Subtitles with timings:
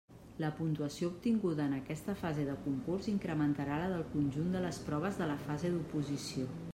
[0.43, 5.21] La puntuació obtinguda en aquesta fase de concurs incrementarà la del conjunt de les proves
[5.23, 6.49] de la fase d'oposició.